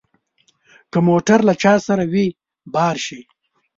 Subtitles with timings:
[0.91, 2.27] که موټر له چا سره وي
[2.73, 3.21] بار شي.